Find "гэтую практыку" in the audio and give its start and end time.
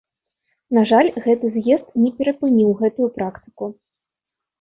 2.81-3.65